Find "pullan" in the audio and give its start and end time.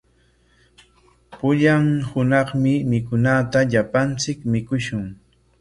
1.35-1.85